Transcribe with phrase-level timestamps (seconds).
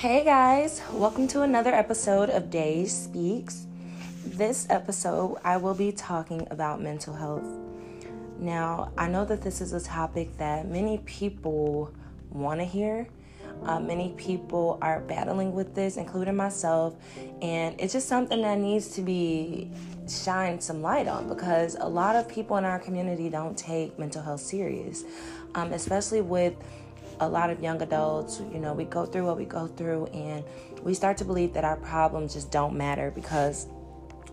[0.00, 3.66] Hey guys, welcome to another episode of Daij Speaks.
[4.24, 7.44] This episode, I will be talking about mental health.
[8.38, 11.92] Now, I know that this is a topic that many people
[12.30, 13.08] want to hear.
[13.62, 16.94] Uh, many people are battling with this, including myself,
[17.42, 19.70] and it's just something that needs to be
[20.08, 24.22] shined some light on because a lot of people in our community don't take mental
[24.22, 25.04] health serious,
[25.54, 26.54] um, especially with
[27.20, 30.42] a lot of young adults, you know, we go through what we go through and
[30.82, 33.68] we start to believe that our problems just don't matter because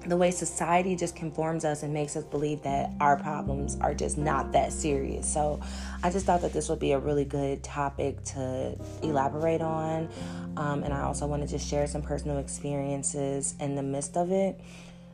[0.05, 4.17] the way society just conforms us and makes us believe that our problems are just
[4.17, 5.31] not that serious.
[5.31, 5.59] So
[6.01, 10.07] I just thought that this would be a really good topic to elaborate on.
[10.55, 14.31] Um, and I also want to just share some personal experiences in the midst of
[14.31, 14.59] it.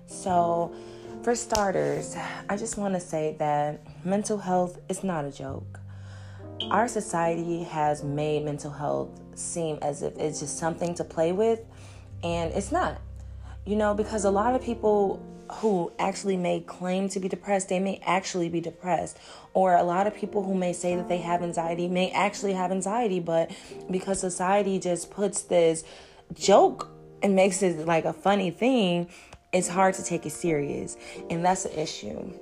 [0.06, 0.76] So,
[1.24, 2.16] for starters,
[2.50, 5.80] I just want to say that mental health is not a joke
[6.72, 11.60] our society has made mental health seem as if it's just something to play with,
[12.24, 13.00] and it's not.
[13.66, 17.80] You know, because a lot of people who actually may claim to be depressed, they
[17.80, 19.18] may actually be depressed.
[19.54, 22.72] Or a lot of people who may say that they have anxiety may actually have
[22.72, 23.52] anxiety, but
[23.90, 25.84] because society just puts this
[26.34, 26.90] joke
[27.22, 29.10] and makes it like a funny thing,
[29.52, 30.98] it's hard to take it serious.
[31.30, 32.34] And that's the issue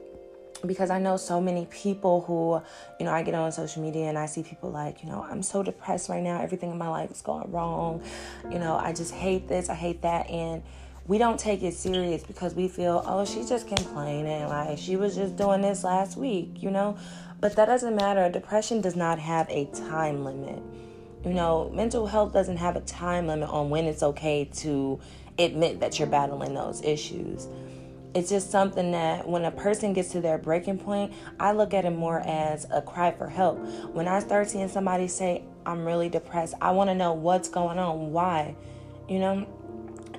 [0.65, 2.61] because I know so many people who,
[2.99, 5.41] you know, I get on social media and I see people like, you know, I'm
[5.43, 6.41] so depressed right now.
[6.41, 8.03] Everything in my life is going wrong.
[8.49, 10.29] You know, I just hate this, I hate that.
[10.29, 10.63] And
[11.07, 14.47] we don't take it serious because we feel, oh, she's just complaining.
[14.47, 16.97] Like she was just doing this last week, you know?
[17.39, 18.29] But that doesn't matter.
[18.29, 20.61] Depression does not have a time limit.
[21.25, 24.99] You know, mental health doesn't have a time limit on when it's okay to
[25.39, 27.47] admit that you're battling those issues
[28.13, 31.85] it's just something that when a person gets to their breaking point, I look at
[31.85, 33.57] it more as a cry for help.
[33.93, 37.79] When I start seeing somebody say, I'm really depressed, I want to know what's going
[37.79, 38.55] on, why,
[39.07, 39.47] you know?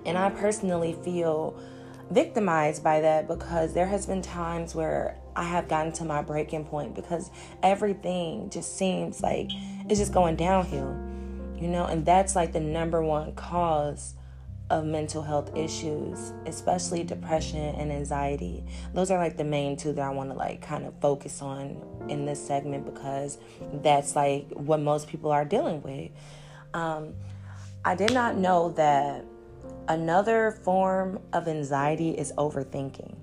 [0.06, 1.58] And I personally feel
[2.10, 6.64] victimized by that because there has been times where I have gotten to my breaking
[6.64, 7.30] point because
[7.62, 9.50] everything just seems like
[9.88, 10.96] it's just going downhill,
[11.60, 11.84] you know?
[11.84, 14.14] And that's like the number one cause
[14.72, 18.64] of mental health issues, especially depression and anxiety.
[18.94, 21.76] Those are like the main two that I want to like kind of focus on
[22.08, 23.36] in this segment because
[23.82, 26.10] that's like what most people are dealing with.
[26.72, 27.12] Um,
[27.84, 29.26] I did not know that
[29.88, 33.14] another form of anxiety is overthinking.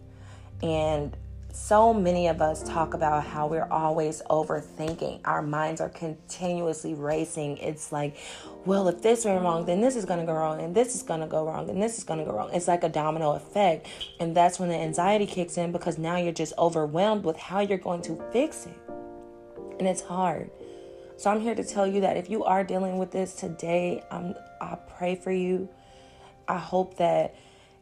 [0.62, 1.18] And
[1.52, 5.22] so many of us talk about how we're always overthinking.
[5.26, 7.58] Our minds are continuously racing.
[7.58, 8.18] It's like,
[8.66, 11.04] well, if this went wrong, then this is going to go wrong, and this is
[11.04, 12.50] going to go wrong, and this is going to go wrong.
[12.54, 13.88] It's like a domino effect.
[14.20, 17.78] And that's when the anxiety kicks in because now you're just overwhelmed with how you're
[17.78, 18.78] going to fix it.
[19.80, 20.52] And it's hard.
[21.18, 24.36] So I'm here to tell you that if you are dealing with this today, I'm,
[24.62, 25.68] I pray for you.
[26.48, 27.36] I hope that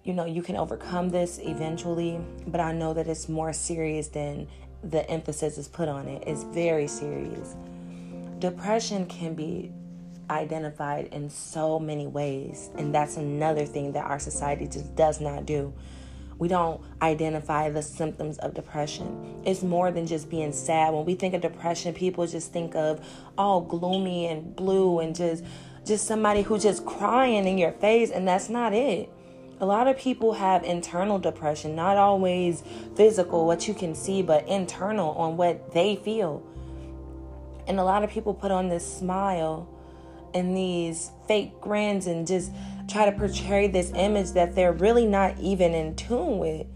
[0.07, 4.47] you know, you can overcome this eventually, but I know that it's more serious than
[4.81, 6.23] the emphasis is put on it.
[6.25, 7.57] It's very serious.
[8.39, 9.69] Depression can be
[10.29, 15.45] identified in so many ways, and that's another thing that our society just does not
[15.45, 15.73] do.
[16.37, 19.41] We don't identify the symptoms of depression.
[19.43, 20.93] It's more than just being sad.
[20.93, 23.05] When we think of depression, people just think of
[23.37, 25.43] all gloomy and blue and just
[25.83, 29.09] just somebody who's just crying in your face and that's not it
[29.59, 32.63] a lot of people have internal depression, not always
[32.95, 36.43] physical, what you can see, but internal on what they feel.
[37.67, 39.67] And a lot of people put on this smile
[40.33, 42.51] and these fake grins and just
[42.87, 46.67] try to portray this image that they're really not even in tune with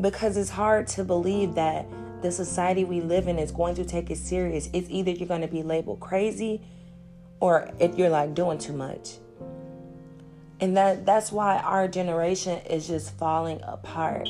[0.00, 1.86] because it's hard to believe that
[2.22, 4.70] the society we live in is going to take it serious.
[4.72, 6.62] It's either you're going to be labeled crazy
[7.40, 9.18] or if you're like doing too much
[10.60, 14.28] and that that's why our generation is just falling apart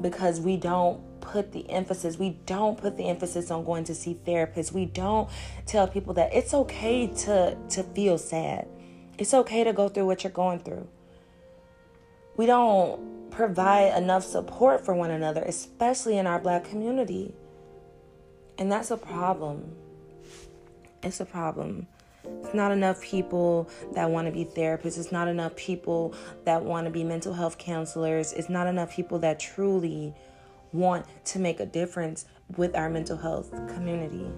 [0.00, 4.18] because we don't put the emphasis we don't put the emphasis on going to see
[4.26, 4.72] therapists.
[4.72, 5.28] We don't
[5.66, 8.66] tell people that it's okay to to feel sad.
[9.18, 10.88] It's okay to go through what you're going through.
[12.36, 17.34] We don't provide enough support for one another especially in our black community.
[18.56, 19.76] And that's a problem.
[21.02, 21.86] It's a problem
[22.24, 24.98] it's not enough people that want to be therapists.
[24.98, 28.32] It's not enough people that want to be mental health counselors.
[28.32, 30.14] It's not enough people that truly
[30.72, 32.26] want to make a difference
[32.56, 34.30] with our mental health community.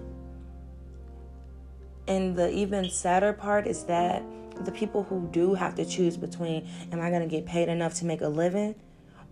[2.07, 4.23] And the even sadder part is that
[4.65, 7.95] the people who do have to choose between am I going to get paid enough
[7.95, 8.75] to make a living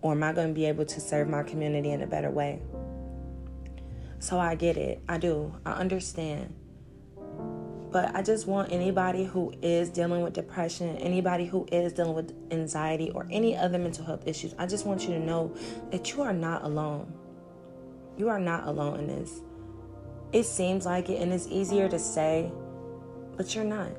[0.02, 2.60] or am I going to be able to serve my community in a better way?
[4.18, 5.02] So I get it.
[5.08, 5.54] I do.
[5.64, 6.54] I understand.
[7.90, 12.32] But I just want anybody who is dealing with depression, anybody who is dealing with
[12.52, 15.52] anxiety or any other mental health issues, I just want you to know
[15.90, 17.12] that you are not alone.
[18.16, 19.40] You are not alone in this.
[20.32, 22.52] It seems like it, and it's easier to say,
[23.36, 23.90] but you're not.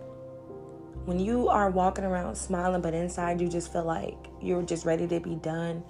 [1.04, 5.08] When you are walking around smiling, but inside you just feel like you're just ready
[5.08, 5.84] to be done,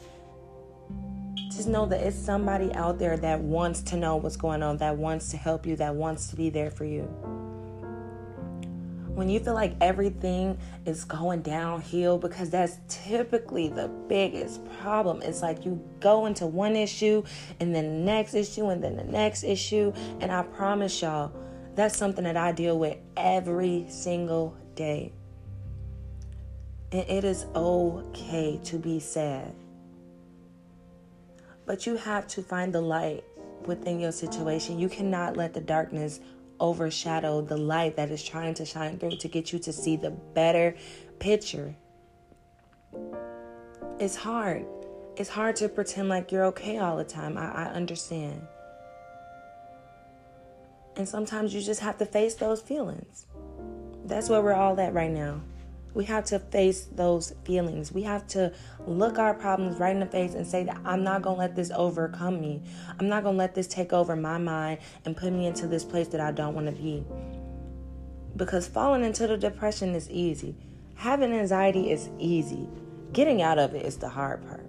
[1.51, 4.97] just know that it's somebody out there that wants to know what's going on, that
[4.97, 7.40] wants to help you, that wants to be there for you.
[9.21, 10.57] When you feel like everything
[10.87, 15.21] is going downhill, because that's typically the biggest problem.
[15.21, 17.21] It's like you go into one issue
[17.59, 19.93] and then the next issue and then the next issue.
[20.21, 21.31] And I promise y'all,
[21.75, 25.13] that's something that I deal with every single day.
[26.91, 29.53] And it is okay to be sad.
[31.67, 33.23] But you have to find the light
[33.67, 34.79] within your situation.
[34.79, 36.21] You cannot let the darkness
[36.61, 40.11] overshadow the light that is trying to shine through to get you to see the
[40.11, 40.75] better
[41.19, 41.75] picture.
[43.99, 44.65] It's hard.
[45.17, 47.37] It's hard to pretend like you're okay all the time.
[47.37, 48.41] I, I understand.
[50.95, 53.25] And sometimes you just have to face those feelings.
[54.05, 55.41] That's where we're all at right now.
[55.93, 57.91] We have to face those feelings.
[57.91, 58.53] We have to
[58.87, 61.55] look our problems right in the face and say that I'm not going to let
[61.55, 62.63] this overcome me.
[62.99, 65.83] I'm not going to let this take over my mind and put me into this
[65.83, 67.03] place that I don't want to be.
[68.37, 70.55] Because falling into the depression is easy.
[70.95, 72.69] Having anxiety is easy.
[73.11, 74.65] Getting out of it is the hard part.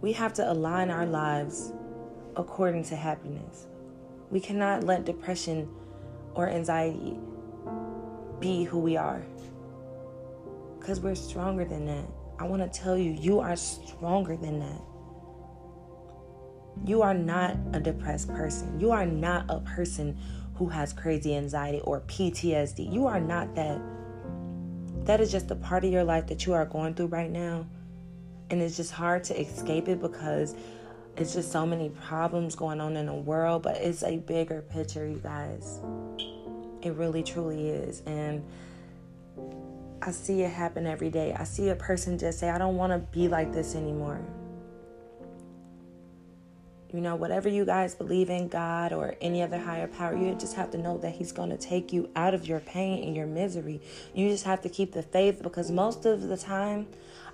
[0.00, 1.72] We have to align our lives
[2.34, 3.66] according to happiness.
[4.30, 5.68] We cannot let depression
[6.34, 7.18] or anxiety
[8.42, 9.22] be who we are.
[10.78, 12.04] Because we're stronger than that.
[12.38, 14.82] I want to tell you, you are stronger than that.
[16.84, 18.80] You are not a depressed person.
[18.80, 20.18] You are not a person
[20.56, 22.92] who has crazy anxiety or PTSD.
[22.92, 23.80] You are not that.
[25.04, 27.66] That is just a part of your life that you are going through right now.
[28.50, 30.56] And it's just hard to escape it because
[31.16, 35.06] it's just so many problems going on in the world, but it's a bigger picture,
[35.06, 35.80] you guys.
[36.82, 38.02] It really, truly is.
[38.06, 38.44] And
[40.02, 41.32] I see it happen every day.
[41.32, 44.20] I see a person just say, I don't want to be like this anymore.
[46.92, 50.56] You know, whatever you guys believe in, God or any other higher power, you just
[50.56, 53.26] have to know that He's going to take you out of your pain and your
[53.26, 53.80] misery.
[54.12, 56.88] You just have to keep the faith because most of the time,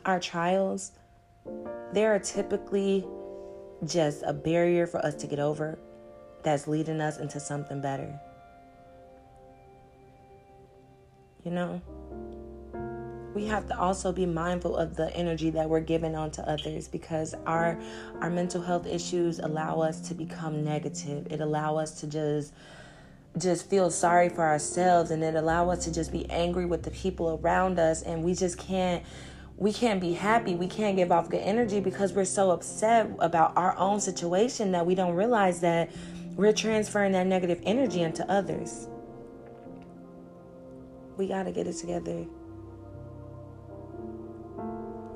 [0.04, 0.92] our trials,
[1.92, 3.04] they are typically
[3.84, 5.78] just a barrier for us to get over
[6.42, 8.20] that's leading us into something better.
[11.44, 11.80] You know?
[13.34, 17.34] We have to also be mindful of the energy that we're giving onto others because
[17.46, 17.78] our
[18.20, 21.26] our mental health issues allow us to become negative.
[21.30, 22.52] It allow us to just
[23.36, 26.90] just feel sorry for ourselves and it allow us to just be angry with the
[26.90, 29.04] people around us and we just can't
[29.56, 30.54] we can't be happy.
[30.54, 34.86] We can't give off good energy because we're so upset about our own situation that
[34.86, 35.90] we don't realize that
[36.36, 38.88] we're transferring that negative energy into others.
[41.18, 42.24] We got to get it together.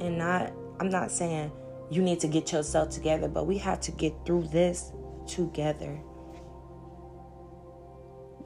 [0.00, 1.52] And not, I'm not saying
[1.90, 4.90] you need to get yourself together, but we have to get through this
[5.28, 6.00] together.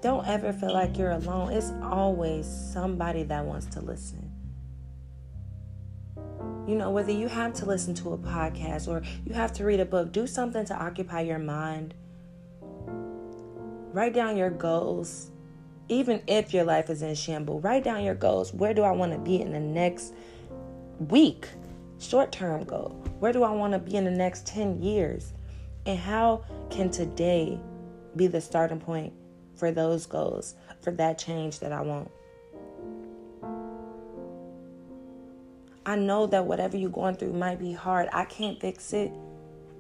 [0.02, 1.52] Don't ever feel like you're alone.
[1.52, 4.30] It's always somebody that wants to listen.
[6.68, 9.80] You know, whether you have to listen to a podcast or you have to read
[9.80, 11.94] a book, do something to occupy your mind.
[13.92, 15.30] Write down your goals
[15.88, 18.52] even if your life is in shambles, write down your goals.
[18.52, 20.14] Where do I want to be in the next
[20.98, 21.48] week?
[21.98, 22.90] Short term goal.
[23.20, 25.32] Where do I want to be in the next 10 years?
[25.86, 27.60] And how can today
[28.16, 29.12] be the starting point
[29.54, 32.10] for those goals, for that change that I want?
[35.86, 38.08] I know that whatever you're going through might be hard.
[38.12, 39.12] I can't fix it.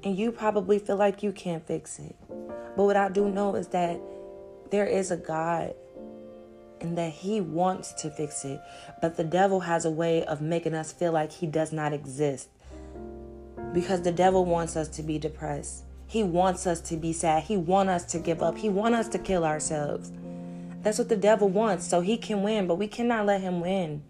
[0.04, 2.14] And you probably feel like you can't fix it.
[2.28, 4.00] But what I do know is that
[4.70, 5.74] there is a God
[6.80, 8.60] and that he wants to fix it.
[9.00, 12.48] But the devil has a way of making us feel like he does not exist.
[13.72, 15.84] Because the devil wants us to be depressed.
[16.06, 17.44] He wants us to be sad.
[17.44, 18.56] He wants us to give up.
[18.58, 20.12] He wants us to kill ourselves.
[20.82, 21.86] That's what the devil wants.
[21.88, 24.02] So he can win, but we cannot let him win.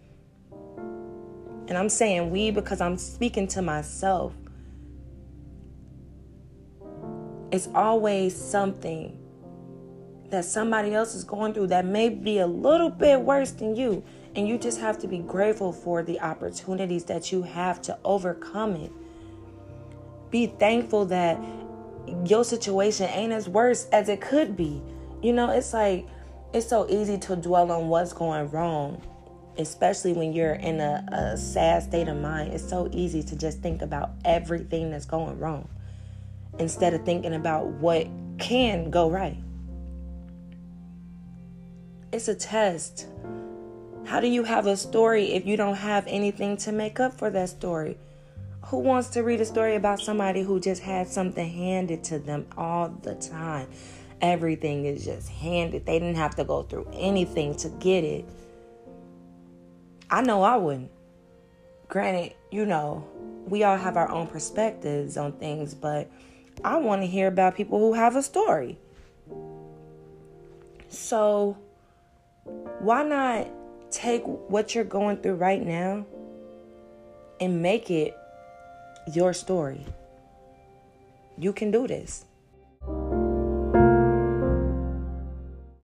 [1.67, 4.33] And I'm saying we because I'm speaking to myself.
[7.51, 9.17] It's always something
[10.29, 14.03] that somebody else is going through that may be a little bit worse than you.
[14.35, 18.75] And you just have to be grateful for the opportunities that you have to overcome
[18.75, 18.91] it.
[20.29, 21.39] Be thankful that
[22.25, 24.81] your situation ain't as worse as it could be.
[25.21, 26.05] You know, it's like
[26.53, 29.01] it's so easy to dwell on what's going wrong,
[29.57, 32.53] especially when you're in a, a sad state of mind.
[32.53, 35.67] It's so easy to just think about everything that's going wrong
[36.59, 38.07] instead of thinking about what
[38.37, 39.37] can go right.
[42.09, 43.07] It's a test.
[44.05, 47.29] How do you have a story if you don't have anything to make up for
[47.31, 47.97] that story?
[48.67, 52.47] Who wants to read a story about somebody who just had something handed to them
[52.57, 53.67] all the time?
[54.21, 55.85] Everything is just handed.
[55.85, 58.25] They didn't have to go through anything to get it.
[60.09, 60.91] I know I wouldn't.
[61.89, 63.05] Granted, you know,
[63.47, 66.09] we all have our own perspectives on things, but
[66.63, 68.77] I want to hear about people who have a story.
[70.87, 71.57] So,
[72.79, 73.47] why not
[73.91, 76.05] take what you're going through right now
[77.39, 78.15] and make it
[79.11, 79.85] your story?
[81.37, 82.26] You can do this.